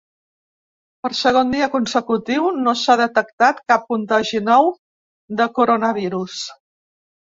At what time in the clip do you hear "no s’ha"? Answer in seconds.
2.65-2.97